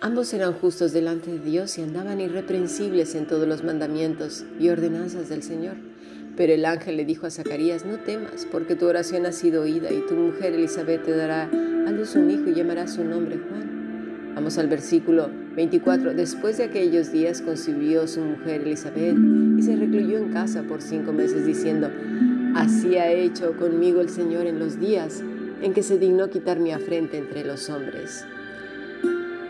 Ambos 0.00 0.32
eran 0.32 0.52
justos 0.52 0.92
delante 0.92 1.32
de 1.32 1.40
Dios 1.40 1.76
y 1.76 1.82
andaban 1.82 2.20
irreprensibles 2.20 3.16
en 3.16 3.26
todos 3.26 3.48
los 3.48 3.64
mandamientos 3.64 4.44
y 4.60 4.68
ordenanzas 4.68 5.28
del 5.28 5.42
Señor. 5.42 5.74
Pero 6.36 6.52
el 6.52 6.64
ángel 6.66 6.96
le 6.96 7.04
dijo 7.04 7.26
a 7.26 7.30
Zacarías, 7.30 7.84
no 7.84 7.98
temas, 7.98 8.46
porque 8.48 8.76
tu 8.76 8.86
oración 8.86 9.26
ha 9.26 9.32
sido 9.32 9.62
oída 9.62 9.90
y 9.90 10.06
tu 10.06 10.14
mujer 10.14 10.54
Elizabeth 10.54 11.02
te 11.02 11.16
dará 11.16 11.50
a 11.50 11.90
luz 11.90 12.14
un 12.14 12.30
hijo 12.30 12.48
y 12.48 12.54
llamará 12.54 12.86
su 12.86 13.02
nombre 13.02 13.38
Juan. 13.38 14.32
Vamos 14.36 14.56
al 14.56 14.68
versículo 14.68 15.30
24. 15.56 16.14
Después 16.14 16.58
de 16.58 16.64
aquellos 16.64 17.10
días 17.10 17.42
concibió 17.42 18.06
su 18.06 18.20
mujer 18.20 18.60
Elizabeth 18.60 19.16
y 19.58 19.62
se 19.64 19.74
recluyó 19.74 20.18
en 20.18 20.32
casa 20.32 20.62
por 20.62 20.80
cinco 20.80 21.12
meses 21.12 21.44
diciendo, 21.44 21.90
así 22.54 22.98
ha 22.98 23.10
hecho 23.10 23.56
conmigo 23.56 24.00
el 24.00 24.10
Señor 24.10 24.46
en 24.46 24.60
los 24.60 24.78
días 24.78 25.24
en 25.60 25.74
que 25.74 25.82
se 25.82 25.98
dignó 25.98 26.30
quitar 26.30 26.60
mi 26.60 26.70
afrenta 26.70 27.16
entre 27.16 27.44
los 27.44 27.68
hombres. 27.68 28.24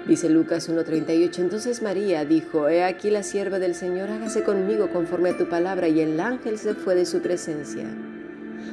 Dice 0.08 0.30
Lucas 0.30 0.70
1.38, 0.70 1.38
entonces 1.38 1.82
María 1.82 2.24
dijo, 2.24 2.70
He 2.70 2.82
aquí 2.82 3.10
la 3.10 3.22
sierva 3.22 3.58
del 3.58 3.74
Señor, 3.74 4.08
hágase 4.08 4.42
conmigo 4.42 4.88
conforme 4.88 5.28
a 5.28 5.36
tu 5.36 5.50
palabra, 5.50 5.86
y 5.86 6.00
el 6.00 6.18
ángel 6.18 6.56
se 6.56 6.72
fue 6.72 6.94
de 6.94 7.04
su 7.04 7.20
presencia. 7.20 7.84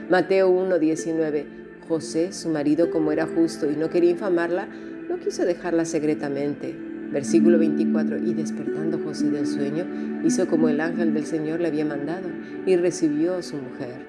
Mateo 0.09 0.49
1.19, 0.49 1.43
José, 1.89 2.31
su 2.31 2.47
marido, 2.47 2.89
como 2.89 3.11
era 3.11 3.27
justo 3.27 3.69
y 3.69 3.75
no 3.75 3.89
quería 3.89 4.11
infamarla, 4.11 4.69
no 5.09 5.19
quiso 5.19 5.43
dejarla 5.43 5.83
secretamente. 5.83 6.73
Versículo 7.11 7.59
24, 7.59 8.17
y 8.17 8.33
despertando 8.33 8.97
José 8.99 9.29
del 9.29 9.45
sueño, 9.45 9.85
hizo 10.23 10.47
como 10.47 10.69
el 10.69 10.79
ángel 10.79 11.13
del 11.13 11.25
Señor 11.25 11.59
le 11.59 11.67
había 11.67 11.83
mandado, 11.83 12.29
y 12.65 12.77
recibió 12.77 13.35
a 13.35 13.43
su 13.43 13.57
mujer. 13.57 14.05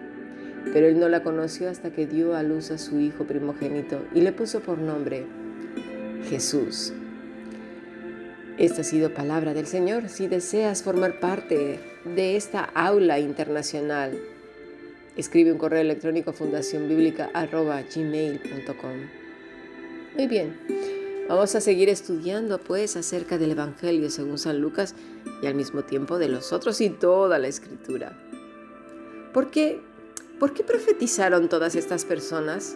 Pero 0.73 0.87
él 0.87 1.01
no 1.01 1.09
la 1.09 1.25
conoció 1.25 1.70
hasta 1.70 1.91
que 1.91 2.06
dio 2.06 2.37
a 2.37 2.45
luz 2.45 2.70
a 2.70 2.79
su 2.79 3.01
hijo 3.01 3.25
primogénito, 3.25 4.06
y 4.15 4.20
le 4.20 4.31
puso 4.31 4.61
por 4.61 4.79
nombre 4.79 5.27
Jesús. 6.28 6.93
Esta 8.59 8.81
ha 8.81 8.85
sido 8.85 9.12
palabra 9.12 9.53
del 9.53 9.67
Señor. 9.67 10.09
Si 10.09 10.29
deseas 10.29 10.83
formar 10.83 11.21
parte 11.21 11.79
de 12.07 12.37
esta 12.37 12.65
aula 12.65 13.19
internacional, 13.19 14.19
escribe 15.15 15.53
un 15.53 15.59
correo 15.59 15.83
electrónico 15.83 16.31
a 16.31 16.33
fundacionbiblica.gmail.com. 16.33 18.97
Muy 20.17 20.27
bien, 20.27 20.59
vamos 21.29 21.55
a 21.55 21.61
seguir 21.61 21.91
estudiando 21.91 22.59
pues 22.59 22.97
acerca 22.97 23.37
del 23.37 23.51
Evangelio 23.51 24.09
según 24.09 24.39
San 24.39 24.59
Lucas 24.59 24.95
y 25.43 25.47
al 25.47 25.55
mismo 25.55 25.83
tiempo 25.83 26.19
de 26.19 26.29
los 26.29 26.55
otros 26.55 26.81
y 26.81 26.89
toda 26.89 27.39
la 27.39 27.49
escritura. 27.49 28.19
¿Por 29.34 29.51
qué, 29.51 29.83
¿Por 30.41 30.55
qué 30.55 30.65
profetizaron 30.65 31.51
todas 31.51 31.75
estas 31.75 32.07
personas? 32.07 32.75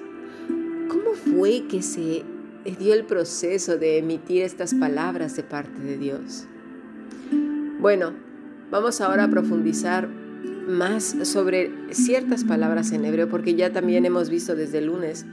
¿Cómo 0.90 1.14
fue 1.14 1.66
que 1.68 1.82
se 1.82 2.22
dio 2.64 2.94
el 2.94 3.04
proceso 3.04 3.78
de 3.78 3.98
emitir 3.98 4.42
estas 4.42 4.74
palabras 4.74 5.36
de 5.36 5.42
parte 5.42 5.80
de 5.80 5.96
Dios. 5.96 6.46
Bueno, 7.80 8.12
vamos 8.70 9.00
ahora 9.00 9.24
a 9.24 9.30
profundizar 9.30 10.08
más 10.08 11.16
sobre 11.24 11.70
ciertas 11.92 12.44
palabras 12.44 12.92
en 12.92 13.04
hebreo, 13.04 13.28
porque 13.28 13.54
ya 13.54 13.72
también 13.72 14.04
hemos 14.04 14.30
visto 14.30 14.54
desde 14.54 14.78
el 14.78 14.86
lunes 14.86 15.26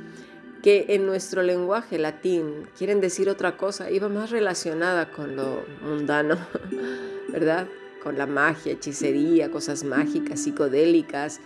que 0.64 0.86
en 0.90 1.06
nuestro 1.06 1.44
lenguaje 1.44 2.00
latín 2.00 2.68
quieren 2.78 3.00
decir 3.00 3.30
otra 3.30 3.58
cosa, 3.58 3.92
iba 3.92 4.10
más 4.10 4.32
relacionada 4.32 5.12
con 5.12 5.36
lo 5.36 5.64
mundano, 5.82 6.38
¿verdad? 7.32 7.68
Con 8.04 8.18
la 8.18 8.26
magia, 8.26 8.74
hechicería, 8.74 9.52
cosas 9.52 9.84
mágicas, 9.84 10.42
psicodélicas, 10.42 11.40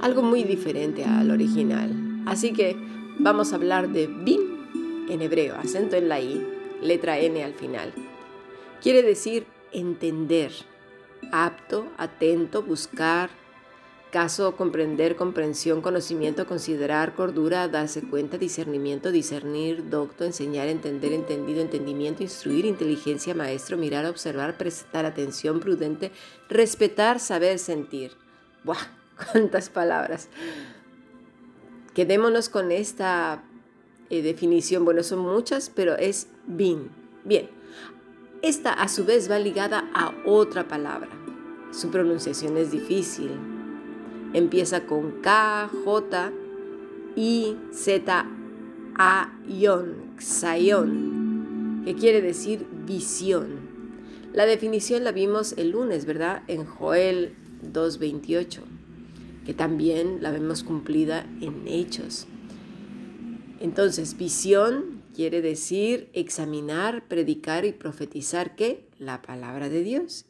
algo 0.00 0.22
muy 0.22 0.44
diferente 0.44 1.04
al 1.04 1.30
original. 1.30 1.90
Así 2.26 2.52
que 2.52 2.76
vamos 3.18 3.52
a 3.52 3.56
hablar 3.56 3.88
de 3.88 4.06
bin 4.06 4.47
en 5.08 5.22
hebreo, 5.22 5.56
acento 5.56 5.96
en 5.96 6.08
la 6.08 6.20
I, 6.20 6.46
letra 6.82 7.18
N 7.18 7.42
al 7.42 7.54
final. 7.54 7.92
Quiere 8.82 9.02
decir 9.02 9.46
entender, 9.72 10.52
apto, 11.32 11.88
atento, 11.96 12.62
buscar, 12.62 13.30
caso, 14.10 14.56
comprender, 14.56 15.16
comprensión, 15.16 15.82
conocimiento, 15.82 16.46
considerar, 16.46 17.14
cordura, 17.14 17.68
darse 17.68 18.02
cuenta, 18.02 18.38
discernimiento, 18.38 19.12
discernir, 19.12 19.88
docto, 19.90 20.24
enseñar, 20.24 20.68
entender, 20.68 21.12
entendido, 21.12 21.60
entendimiento, 21.60 22.22
instruir, 22.22 22.64
inteligencia, 22.64 23.34
maestro, 23.34 23.76
mirar, 23.76 24.06
observar, 24.06 24.56
prestar 24.56 25.04
atención, 25.04 25.60
prudente, 25.60 26.12
respetar, 26.48 27.20
saber, 27.20 27.58
sentir. 27.58 28.12
¡Buah! 28.64 28.78
¿Cuántas 29.32 29.68
palabras? 29.68 30.28
Quedémonos 31.94 32.48
con 32.48 32.70
esta 32.70 33.42
eh, 34.10 34.22
definición, 34.22 34.84
bueno, 34.84 35.02
son 35.02 35.18
muchas, 35.18 35.70
pero 35.74 35.96
es 35.96 36.28
bin. 36.46 36.88
Bien, 37.24 37.50
esta 38.40 38.72
a 38.72 38.88
su 38.88 39.04
vez 39.04 39.30
va 39.30 39.38
ligada 39.38 39.90
a 39.92 40.14
otra 40.24 40.66
palabra. 40.66 41.10
Su 41.72 41.90
pronunciación 41.90 42.56
es 42.56 42.70
difícil. 42.70 43.30
Empieza 44.32 44.86
con 44.86 45.20
K, 45.20 45.70
J, 45.84 46.32
I, 47.16 47.56
Z, 47.72 48.26
A, 48.96 49.32
Ion, 49.46 50.16
Xayon, 50.18 51.82
que 51.84 51.94
quiere 51.94 52.22
decir 52.22 52.66
visión. 52.86 53.68
La 54.32 54.46
definición 54.46 55.04
la 55.04 55.12
vimos 55.12 55.52
el 55.58 55.70
lunes, 55.70 56.06
¿verdad? 56.06 56.42
En 56.48 56.64
Joel 56.64 57.34
2.28, 57.72 58.60
que 59.44 59.52
también 59.52 60.18
la 60.22 60.30
vemos 60.30 60.62
cumplida 60.62 61.26
en 61.40 61.66
Hechos 61.66 62.26
entonces, 63.60 64.16
visión 64.16 65.02
quiere 65.14 65.42
decir 65.42 66.10
examinar, 66.12 67.08
predicar 67.08 67.64
y 67.64 67.72
profetizar 67.72 68.54
qué? 68.54 68.88
La 68.98 69.20
palabra 69.20 69.68
de 69.68 69.82
Dios. 69.82 70.26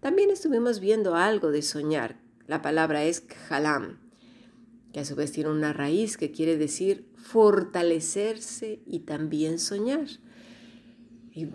También 0.00 0.30
estuvimos 0.30 0.80
viendo 0.80 1.14
algo 1.14 1.50
de 1.50 1.62
soñar. 1.62 2.20
La 2.46 2.60
palabra 2.62 3.04
es 3.04 3.22
khalam, 3.22 3.98
que 4.92 5.00
a 5.00 5.04
su 5.04 5.16
vez 5.16 5.32
tiene 5.32 5.50
una 5.50 5.72
raíz 5.72 6.16
que 6.16 6.30
quiere 6.30 6.56
decir 6.56 7.08
fortalecerse 7.16 8.80
y 8.86 9.00
también 9.00 9.58
soñar. 9.58 10.06
Y 11.32 11.48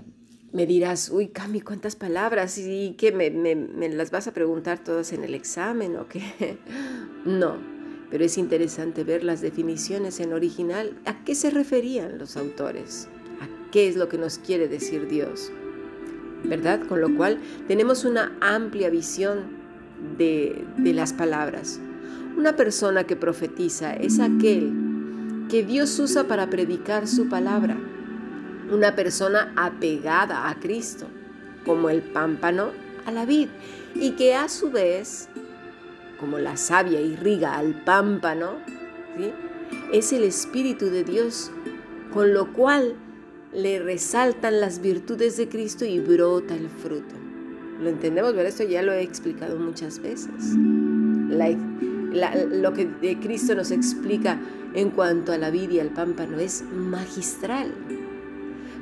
me 0.51 0.66
dirás, 0.66 1.09
uy, 1.09 1.30
Cami, 1.30 1.62
¿cuántas 1.62 1.95
palabras? 1.95 2.57
¿Y 2.57 2.95
qué? 2.97 3.12
¿Me, 3.12 3.30
me 3.30 3.90
las 3.90 4.12
vas 4.12 4.28
a 4.28 4.34
preguntar 4.34 4.84
todas 4.84 5.13
en 5.13 5.24
el 5.24 5.35
examen 5.35 5.95
o 5.95 6.07
qué? 6.07 6.57
No, 7.25 7.56
pero 8.13 8.25
es 8.25 8.38
interesante 8.38 9.03
ver 9.03 9.24
las 9.24 9.41
definiciones 9.41 10.19
en 10.19 10.34
original, 10.34 10.96
a 11.06 11.24
qué 11.24 11.34
se 11.34 11.50
referían 11.50 12.19
los 12.19 12.38
autores, 12.38 13.07
a 13.41 13.72
qué 13.72 13.88
es 13.88 13.96
lo 13.96 14.07
que 14.07 14.19
nos 14.19 14.38
quiere 14.38 14.68
decir 14.68 15.07
Dios. 15.07 15.51
¿Verdad? 16.44 16.85
Con 16.85 17.01
lo 17.01 17.16
cual 17.16 17.40
tenemos 17.68 18.06
una 18.06 18.31
amplia 18.40 18.91
visión 18.91 19.46
de, 20.16 20.63
de 20.78 20.94
las 20.94 21.12
palabras. 21.12 21.79
Una 22.38 22.56
persona 22.56 23.03
que 23.06 23.16
profetiza 23.16 23.96
es 23.96 24.19
aquel 24.19 25.47
que 25.50 25.63
Dios 25.63 25.97
usa 25.97 26.25
para 26.25 26.51
predicar 26.51 27.07
su 27.07 27.30
palabra. 27.30 27.75
Una 28.72 28.95
persona 28.95 29.51
apegada 29.56 30.51
a 30.51 30.59
Cristo, 30.59 31.07
como 31.66 31.90
el 31.90 32.03
pámpano 32.03 32.69
a 33.07 33.12
la 33.12 33.25
vid, 33.25 33.50
y 33.95 34.12
que 34.12 34.35
a 34.35 34.50
su 34.50 34.69
vez 34.69 35.30
como 36.23 36.39
la 36.39 36.56
savia 36.56 37.01
irriga 37.01 37.57
al 37.57 37.84
pámpano, 37.84 38.53
es 39.91 40.13
el 40.13 40.23
Espíritu 40.23 40.85
de 40.85 41.03
Dios, 41.03 41.51
con 42.13 42.34
lo 42.34 42.53
cual 42.53 42.95
le 43.51 43.79
resaltan 43.79 44.62
las 44.62 44.81
virtudes 44.81 45.35
de 45.35 45.50
Cristo 45.50 45.83
y 45.83 46.00
brota 46.00 46.56
el 46.56 46.69
fruto. 46.69 47.13
¿Lo 47.81 47.89
entendemos? 47.89 48.31
Pero 48.31 48.47
esto 48.47 48.63
ya 48.63 48.81
lo 48.83 48.94
he 48.94 49.01
explicado 49.01 49.59
muchas 49.59 50.00
veces. 50.00 50.56
lo 50.56 52.72
que 52.72 52.85
de 52.85 53.19
Cristo 53.19 53.53
nos 53.53 53.72
explica 53.72 54.39
en 54.73 54.92
cuanto 54.92 55.33
a 55.33 55.38
la 55.38 55.50
vida 55.50 55.74
y 55.74 55.80
al 55.81 55.89
pámpano 55.89 56.39
es 56.39 56.63
magistral. 56.71 57.69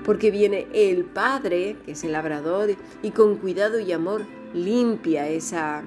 Porque 0.06 0.30
viene 0.30 0.68
el 0.76 1.06
Padre, 1.06 1.76
que 1.86 1.94
es 1.94 2.04
el 2.04 2.12
labrador, 2.12 2.70
y 3.02 3.10
con 3.10 3.38
cuidado 3.38 3.80
y 3.80 3.92
amor 3.94 4.28
limpia 4.54 5.28
esa, 5.28 5.84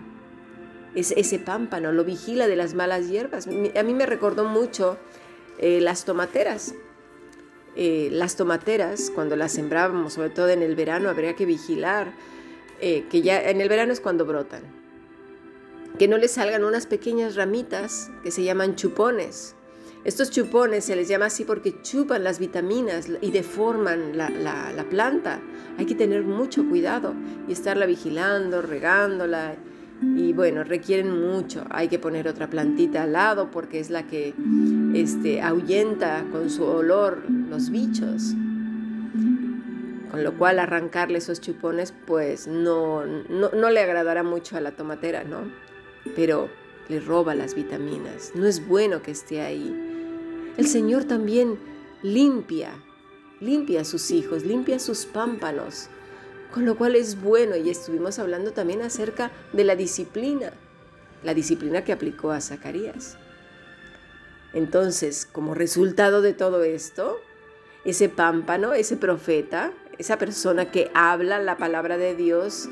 ese 0.95 1.39
pámpano, 1.39 1.93
lo 1.93 2.05
vigila 2.05 2.47
de 2.47 2.57
las 2.57 2.75
malas 2.75 3.09
hierbas. 3.09 3.47
A 3.47 3.83
mí 3.83 3.95
me 3.95 4.07
recordó 4.07 4.45
mucho 4.45 4.97
eh, 5.59 5.81
las 5.81 6.05
tomateras. 6.05 6.75
Eh, 7.77 8.09
las 8.13 8.37
tomateras, 8.37 9.11
cuando 9.13 9.35
las 9.35 9.53
sembrábamos, 9.53 10.13
sobre 10.13 10.31
todo 10.31 10.49
en 10.49 10.63
el 10.63 10.77
verano, 10.77 11.09
habría 11.09 11.35
que 11.35 11.45
vigilar, 11.45 12.13
eh, 12.81 13.05
que 13.11 13.23
ya 13.23 13.51
en 13.51 13.61
el 13.61 13.69
verano 13.69 13.93
es 13.93 14.01
cuando 14.01 14.25
brotan, 14.25 14.63
que 15.99 16.07
no 16.07 16.17
les 16.17 16.33
salgan 16.33 16.65
unas 16.65 16.87
pequeñas 16.87 17.35
ramitas 17.35 18.11
que 18.23 18.31
se 18.31 18.45
llaman 18.45 18.77
chupones. 18.77 19.57
Estos 20.05 20.31
chupones 20.31 20.85
se 20.85 20.95
les 20.95 21.09
llama 21.09 21.27
así 21.27 21.45
porque 21.45 21.81
chupan 21.83 22.23
las 22.23 22.39
vitaminas 22.39 23.09
y 23.21 23.31
deforman 23.31 24.17
la 24.17 24.87
planta. 24.91 25.41
Hay 25.79 25.87
que 25.87 25.95
tener 25.95 26.23
mucho 26.25 26.69
cuidado 26.69 27.15
y 27.49 27.53
estarla 27.53 27.87
vigilando, 27.87 28.61
regándola 28.61 29.57
y 30.03 30.33
bueno, 30.33 30.65
requieren 30.65 31.11
mucho. 31.21 31.65
Hay 31.71 31.89
que 31.89 31.99
poner 31.99 32.29
otra 32.29 32.49
plantita 32.49 33.05
al 33.05 33.13
lado 33.13 33.51
porque 33.51 33.81
es 33.81 33.91
la 33.91 34.07
que 34.07 34.35
este, 34.95 35.41
ahuyenta 35.41 36.25
con 36.31 36.51
su 36.51 36.65
olor 36.65 37.23
los 37.49 37.71
bichos. 37.71 38.35
con 40.11 40.23
lo 40.23 40.39
cual 40.39 40.61
arrancarle 40.61 41.19
esos 41.19 41.41
chupones 41.41 41.93
pues 42.07 42.47
no, 42.47 43.05
no, 43.05 43.51
no 43.51 43.71
le 43.71 43.81
agradará 43.81 44.23
mucho 44.23 44.57
a 44.57 44.61
la 44.61 44.73
tomatera, 44.73 45.25
¿no? 45.25 45.51
Pero 46.15 46.49
le 46.89 47.01
roba 47.01 47.35
las 47.35 47.55
vitaminas, 47.55 48.33
no 48.35 48.47
es 48.47 48.67
bueno 48.67 49.03
que 49.03 49.11
esté 49.11 49.41
ahí. 49.41 49.75
El 50.57 50.67
Señor 50.67 51.05
también 51.05 51.59
limpia, 52.03 52.71
limpia 53.41 53.81
a 53.81 53.85
sus 53.85 54.11
hijos, 54.11 54.45
limpia 54.45 54.79
sus 54.79 55.07
pámpanos, 55.07 55.89
con 56.55 56.67
lo 56.67 56.77
cual 56.77 56.95
es 56.95 57.21
bueno 57.21 57.57
y 57.57 57.69
estuvimos 57.69 58.21
hablando 58.21 58.53
también 58.53 58.81
acerca 58.83 59.33
de 59.53 59.65
la 59.65 59.75
disciplina, 59.75 60.53
la 61.25 61.35
disciplina 61.35 61.83
que 61.83 61.93
aplicó 61.93 62.31
a 62.31 62.41
Zacarías. 62.41 63.17
Entonces, 64.53 65.27
como 65.27 65.55
resultado 65.55 66.23
de 66.23 66.33
todo 66.33 66.63
esto, 66.63 67.19
ese 67.85 68.09
pámpano, 68.09 68.73
ese 68.73 68.97
profeta, 68.97 69.73
esa 69.99 70.17
persona 70.17 70.71
que 70.71 70.93
habla 70.95 71.41
la 71.41 71.57
palabra 71.57 71.99
de 71.99 72.15
Dios, 72.15 72.69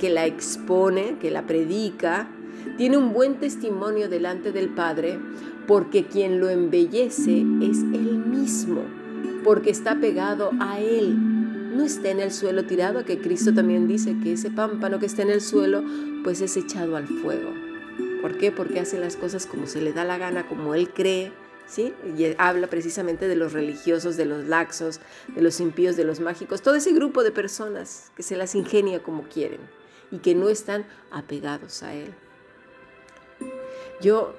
que 0.00 0.10
la 0.10 0.26
expone, 0.26 1.16
que 1.20 1.30
la 1.30 1.46
predica, 1.46 2.28
tiene 2.76 2.96
un 2.96 3.12
buen 3.12 3.38
testimonio 3.38 4.08
delante 4.08 4.50
del 4.50 4.70
Padre 4.70 5.20
porque 5.68 6.06
quien 6.06 6.40
lo 6.40 6.48
embellece 6.48 7.44
es 7.62 7.78
Él 7.78 8.24
mismo, 8.26 8.82
porque 9.44 9.70
está 9.70 10.00
pegado 10.00 10.50
a 10.58 10.80
Él. 10.80 11.33
No 11.74 11.82
está 11.82 12.10
en 12.10 12.20
el 12.20 12.30
suelo 12.30 12.64
tirado, 12.66 13.04
que 13.04 13.20
Cristo 13.20 13.52
también 13.52 13.88
dice 13.88 14.14
que 14.22 14.34
ese 14.34 14.48
pámpano 14.48 15.00
que 15.00 15.06
está 15.06 15.22
en 15.22 15.30
el 15.30 15.40
suelo, 15.40 15.82
pues 16.22 16.40
es 16.40 16.56
echado 16.56 16.94
al 16.96 17.08
fuego. 17.08 17.52
¿Por 18.22 18.38
qué? 18.38 18.52
Porque 18.52 18.78
hace 18.78 18.96
las 18.96 19.16
cosas 19.16 19.44
como 19.44 19.66
se 19.66 19.82
le 19.82 19.92
da 19.92 20.04
la 20.04 20.16
gana, 20.16 20.46
como 20.46 20.76
Él 20.76 20.90
cree, 20.90 21.32
¿sí? 21.66 21.92
Y 22.16 22.32
habla 22.38 22.68
precisamente 22.68 23.26
de 23.26 23.34
los 23.34 23.52
religiosos, 23.52 24.16
de 24.16 24.24
los 24.24 24.44
laxos, 24.44 25.00
de 25.34 25.42
los 25.42 25.58
impíos, 25.58 25.96
de 25.96 26.04
los 26.04 26.20
mágicos, 26.20 26.62
todo 26.62 26.76
ese 26.76 26.92
grupo 26.92 27.24
de 27.24 27.32
personas 27.32 28.12
que 28.14 28.22
se 28.22 28.36
las 28.36 28.54
ingenia 28.54 29.02
como 29.02 29.24
quieren 29.24 29.60
y 30.12 30.18
que 30.18 30.36
no 30.36 30.50
están 30.50 30.86
apegados 31.10 31.82
a 31.82 31.92
Él. 31.92 32.14
Yo, 34.00 34.36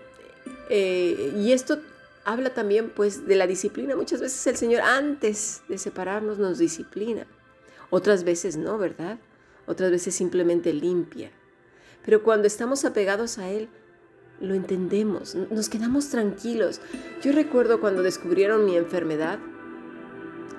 eh, 0.70 1.34
y 1.36 1.52
esto 1.52 1.80
habla 2.26 2.54
también 2.54 2.90
pues 2.90 3.26
de 3.26 3.36
la 3.36 3.48
disciplina. 3.48 3.96
Muchas 3.96 4.20
veces 4.20 4.46
el 4.48 4.58
Señor 4.58 4.82
antes 4.82 5.62
de 5.70 5.78
separarnos 5.78 6.40
nos 6.40 6.58
disciplina. 6.58 7.26
Otras 7.92 8.24
veces 8.24 8.58
no, 8.58 8.78
¿verdad? 8.78 9.20
Otras 9.68 9.92
veces 9.92 10.16
simplemente 10.16 10.74
limpia. 10.74 11.32
Pero 12.04 12.24
cuando 12.24 12.48
estamos 12.48 12.84
apegados 12.84 13.38
a 13.38 13.50
Él, 13.50 13.70
lo 14.42 14.54
entendemos, 14.54 15.36
nos 15.36 15.70
quedamos 15.70 16.10
tranquilos. 16.10 16.82
Yo 17.24 17.32
recuerdo 17.32 17.80
cuando 17.80 18.04
descubrieron 18.04 18.66
mi 18.66 18.76
enfermedad, 18.76 19.40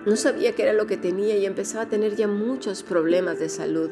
no 0.07 0.17
sabía 0.17 0.55
qué 0.55 0.63
era 0.63 0.73
lo 0.73 0.87
que 0.87 0.97
tenía 0.97 1.37
y 1.37 1.47
empezaba 1.47 1.85
a 1.85 1.89
tener 1.89 2.17
ya 2.17 2.27
muchos 2.27 2.83
problemas 2.83 3.39
de 3.39 3.49
salud. 3.49 3.91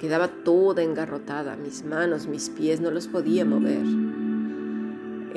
Quedaba 0.00 0.28
toda 0.28 0.82
engarrotada, 0.82 1.56
mis 1.56 1.84
manos, 1.84 2.26
mis 2.26 2.50
pies, 2.50 2.80
no 2.80 2.90
los 2.90 3.06
podía 3.06 3.44
mover. 3.44 3.84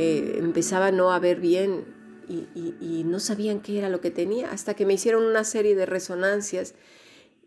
Eh, 0.02 0.38
empezaba 0.38 0.92
no 0.92 1.12
a 1.12 1.20
ver 1.20 1.42
bien 1.42 1.84
y, 2.30 2.48
y 2.80 3.04
no 3.04 3.20
sabían 3.20 3.60
qué 3.60 3.80
era 3.80 3.90
lo 3.90 4.00
que 4.00 4.12
tenía 4.12 4.50
hasta 4.50 4.74
que 4.74 4.86
me 4.86 4.94
hicieron 4.94 5.24
una 5.24 5.44
serie 5.44 5.76
de 5.76 5.86
resonancias 5.86 6.74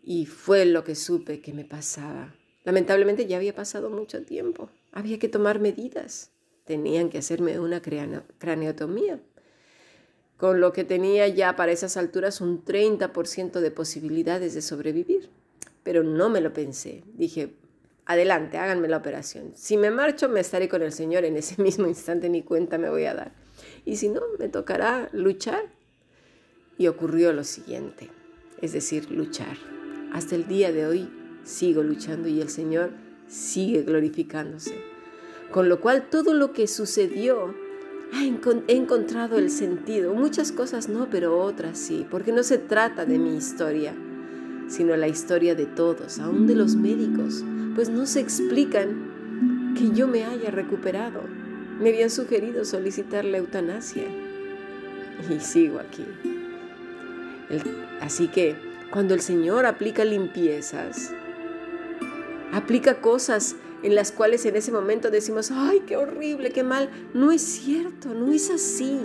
y 0.03 0.27
fue 0.27 0.65
lo 0.65 0.83
que 0.83 0.93
supe 0.93 1.41
que 1.41 1.51
me 1.51 1.65
pasaba. 1.65 2.35
Lamentablemente 2.63 3.25
ya 3.25 3.37
había 3.37 3.55
pasado 3.55 3.89
mucho 3.89 4.23
tiempo. 4.23 4.69
Había 4.91 5.17
que 5.17 5.29
tomar 5.29 5.59
medidas. 5.59 6.31
Tenían 6.65 7.09
que 7.09 7.17
hacerme 7.17 7.59
una 7.59 7.81
craneotomía. 7.81 9.19
Con 10.37 10.61
lo 10.61 10.73
que 10.73 10.83
tenía 10.83 11.27
ya 11.27 11.55
para 11.55 11.71
esas 11.71 11.97
alturas 11.97 12.39
un 12.39 12.63
30% 12.63 13.61
de 13.61 13.71
posibilidades 13.71 14.53
de 14.53 14.61
sobrevivir. 14.61 15.29
Pero 15.83 16.03
no 16.03 16.29
me 16.29 16.39
lo 16.39 16.53
pensé. 16.53 17.03
Dije, 17.15 17.55
adelante, 18.05 18.57
háganme 18.57 18.87
la 18.87 18.97
operación. 18.97 19.51
Si 19.55 19.77
me 19.77 19.91
marcho, 19.91 20.29
me 20.29 20.39
estaré 20.39 20.67
con 20.67 20.81
el 20.81 20.91
Señor 20.91 21.25
en 21.25 21.37
ese 21.37 21.61
mismo 21.61 21.87
instante, 21.87 22.29
ni 22.29 22.43
cuenta 22.43 22.77
me 22.77 22.89
voy 22.89 23.05
a 23.05 23.13
dar. 23.13 23.31
Y 23.85 23.97
si 23.97 24.09
no, 24.09 24.21
me 24.39 24.49
tocará 24.49 25.09
luchar. 25.11 25.65
Y 26.77 26.87
ocurrió 26.87 27.33
lo 27.33 27.43
siguiente, 27.43 28.09
es 28.59 28.73
decir, 28.73 29.11
luchar. 29.11 29.57
Hasta 30.11 30.35
el 30.35 30.47
día 30.47 30.71
de 30.71 30.87
hoy 30.87 31.09
sigo 31.43 31.83
luchando 31.83 32.27
y 32.27 32.41
el 32.41 32.49
Señor 32.49 32.91
sigue 33.27 33.83
glorificándose. 33.83 34.75
Con 35.51 35.69
lo 35.69 35.79
cual 35.79 36.09
todo 36.09 36.33
lo 36.33 36.51
que 36.51 36.67
sucedió 36.67 37.53
he 38.67 38.75
encontrado 38.75 39.37
el 39.37 39.49
sentido. 39.49 40.13
Muchas 40.13 40.51
cosas 40.51 40.89
no, 40.89 41.09
pero 41.09 41.39
otras 41.39 41.77
sí, 41.77 42.05
porque 42.09 42.31
no 42.31 42.43
se 42.43 42.57
trata 42.57 43.05
de 43.05 43.17
mi 43.17 43.35
historia, 43.35 43.93
sino 44.67 44.95
la 44.95 45.07
historia 45.07 45.55
de 45.55 45.65
todos, 45.65 46.19
aún 46.19 46.47
de 46.47 46.55
los 46.55 46.75
médicos, 46.75 47.43
pues 47.75 47.89
no 47.89 48.05
se 48.05 48.19
explican 48.19 49.73
que 49.77 49.91
yo 49.91 50.07
me 50.07 50.25
haya 50.25 50.51
recuperado. 50.51 51.21
Me 51.79 51.89
habían 51.89 52.09
sugerido 52.09 52.65
solicitar 52.65 53.25
la 53.25 53.37
eutanasia 53.37 54.05
y 55.29 55.39
sigo 55.39 55.79
aquí. 55.79 56.05
así 58.01 58.27
que 58.27 58.55
cuando 58.91 59.13
el 59.13 59.21
Señor 59.21 59.65
aplica 59.65 60.05
limpiezas, 60.05 61.11
aplica 62.51 63.01
cosas 63.01 63.55
en 63.81 63.95
las 63.95 64.11
cuales 64.11 64.45
en 64.45 64.55
ese 64.55 64.71
momento 64.71 65.11
decimos, 65.11 65.51
ay, 65.51 65.81
qué 65.85 65.97
horrible, 65.97 66.51
qué 66.51 66.63
mal. 66.63 66.89
No 67.13 67.31
es 67.31 67.41
cierto, 67.41 68.13
no 68.13 68.31
es 68.31 68.49
así. 68.49 68.97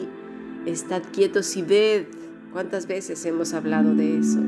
Estad 0.66 1.02
quietos 1.12 1.56
y 1.56 1.62
ved. 1.62 2.06
¿Cuántas 2.52 2.86
veces 2.86 3.24
hemos 3.26 3.54
hablado 3.54 3.94
de 3.94 4.18
eso? 4.18 4.38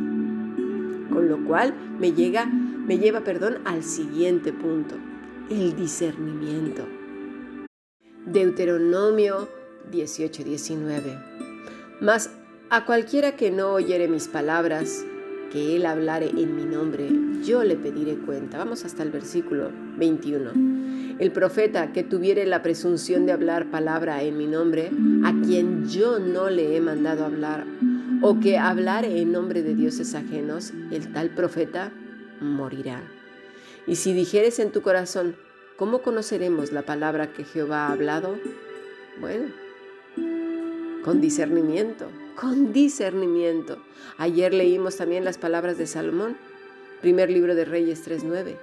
Con 1.12 1.28
lo 1.28 1.44
cual 1.44 1.75
me 1.99 2.12
llega, 2.12 2.50
me 2.90 2.98
lleva, 2.98 3.20
perdón, 3.20 3.58
al 3.66 3.84
siguiente 3.84 4.52
punto, 4.52 4.96
el 5.48 5.76
discernimiento. 5.76 6.88
Deuteronomio 8.26 9.48
18, 9.92 10.42
19. 10.42 11.16
Mas 12.00 12.32
a 12.69 12.84
cualquiera 12.87 13.37
que 13.37 13.52
no 13.52 13.75
oyere 13.75 14.08
mis 14.08 14.26
palabras 14.26 15.04
que 15.52 15.76
Él 15.76 15.87
hablare 15.87 16.31
en 16.31 16.56
mi 16.56 16.64
nombre, 16.64 17.08
yo 17.44 17.62
le 17.62 17.76
pediré 17.76 18.16
cuenta. 18.16 18.58
Vamos 18.58 18.84
hasta 18.84 19.04
el 19.04 19.12
versículo 19.12 19.70
21. 19.96 21.16
El 21.20 21.31
profeta 21.31 21.93
que 21.93 22.02
tuviere 22.02 22.44
la 22.44 22.60
presunción 22.60 23.25
de 23.25 23.31
hablar 23.31 23.70
palabra 23.70 24.25
en 24.25 24.36
mi 24.36 24.48
nombre, 24.48 24.90
a 25.25 25.32
quien 25.46 25.88
yo 25.88 26.19
no 26.19 26.50
le 26.50 26.76
he 26.76 26.81
mandado 26.81 27.24
hablar, 27.24 27.67
o 28.20 28.41
que 28.41 28.58
hablare 28.58 29.20
en 29.20 29.31
nombre 29.31 29.62
de 29.62 29.76
dioses 29.76 30.17
ajenos, 30.17 30.72
el 30.91 31.12
tal 31.12 31.31
profeta 31.31 31.93
morirá. 32.41 33.03
Y 33.87 33.97
si 33.97 34.13
dijeres 34.13 34.59
en 34.59 34.73
tu 34.73 34.82
corazón, 34.82 35.37
¿cómo 35.77 36.03
conoceremos 36.03 36.73
la 36.73 36.82
palabra 36.82 37.32
que 37.32 37.44
Jehová 37.44 37.87
ha 37.87 37.93
hablado? 37.93 38.39
Bueno, 39.20 39.47
con 41.05 41.20
discernimiento 41.20 42.09
con 42.41 42.73
discernimiento. 42.73 43.77
Ayer 44.17 44.55
leímos 44.55 44.97
también 44.97 45.27
las 45.27 45.37
palabras 45.37 45.77
de 45.77 45.87
Salomón, 45.87 46.39
primer 47.03 47.31
libro 47.31 47.55
de 47.55 47.67
Reyes 47.67 48.09
3.9. 48.09 48.56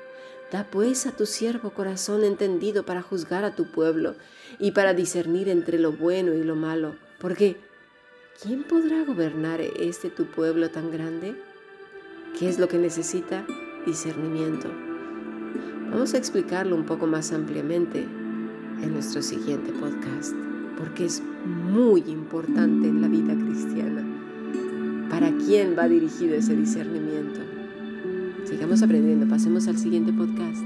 Da 0.51 0.63
pues 0.63 1.05
a 1.05 1.11
tu 1.11 1.27
siervo 1.27 1.69
corazón 1.69 2.23
entendido 2.23 2.85
para 2.85 3.03
juzgar 3.03 3.43
a 3.43 3.53
tu 3.55 3.69
pueblo 3.69 4.15
y 4.57 4.71
para 4.71 4.95
discernir 4.95 5.47
entre 5.47 5.77
lo 5.77 5.91
bueno 5.91 6.33
y 6.33 6.43
lo 6.43 6.55
malo, 6.55 6.95
porque 7.19 7.57
¿quién 8.41 8.63
podrá 8.63 9.03
gobernar 9.03 9.61
este 9.61 10.09
tu 10.09 10.25
pueblo 10.25 10.71
tan 10.71 10.91
grande? 10.91 11.35
¿Qué 12.39 12.49
es 12.49 12.57
lo 12.57 12.67
que 12.67 12.79
necesita? 12.79 13.45
Discernimiento. 13.87 14.69
Vamos 15.89 16.13
a 16.13 16.17
explicarlo 16.17 16.75
un 16.75 16.83
poco 16.83 17.07
más 17.07 17.31
ampliamente 17.31 18.05
en 18.83 18.91
nuestro 18.91 19.21
siguiente 19.21 19.71
podcast 19.71 20.35
porque 20.77 21.05
es 21.05 21.23
muy 21.45 22.01
importante 22.01 22.89
en 22.89 23.01
la 23.01 23.07
vida 23.07 23.33
cristiana. 23.33 24.03
¿Para 25.09 25.31
quién 25.37 25.75
va 25.79 25.87
dirigido 25.87 26.35
ese 26.35 26.53
discernimiento? 26.57 27.39
Sigamos 28.43 28.83
aprendiendo, 28.83 29.25
pasemos 29.25 29.69
al 29.69 29.77
siguiente 29.77 30.11
podcast. 30.11 30.61